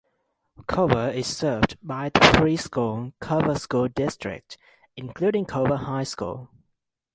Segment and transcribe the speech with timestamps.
[0.65, 4.57] Culver is served by the three-school Culver School District,
[4.95, 6.49] including Culver High School.